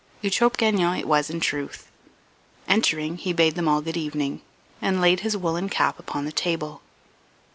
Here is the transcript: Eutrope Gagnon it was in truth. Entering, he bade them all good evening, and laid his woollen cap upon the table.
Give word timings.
Eutrope 0.23 0.57
Gagnon 0.57 0.95
it 0.97 1.07
was 1.07 1.29
in 1.29 1.39
truth. 1.39 1.91
Entering, 2.67 3.17
he 3.17 3.33
bade 3.33 3.53
them 3.53 3.67
all 3.67 3.81
good 3.83 3.95
evening, 3.97 4.41
and 4.81 4.99
laid 4.99 5.19
his 5.19 5.37
woollen 5.37 5.69
cap 5.69 5.99
upon 5.99 6.25
the 6.25 6.31
table. 6.31 6.81